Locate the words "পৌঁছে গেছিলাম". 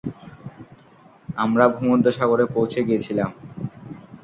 2.55-3.31